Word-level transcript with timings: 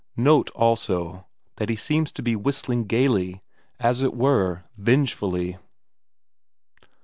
Note, 0.17 0.49
also, 0.55 1.27
that 1.57 1.69
he 1.69 1.75
seems 1.75 2.11
to 2.11 2.23
be 2.23 2.35
whistling 2.35 2.85
gaily, 2.85 3.43
as 3.79 4.01
it 4.01 4.15
were 4.15 4.63
vengefully. 4.75 5.59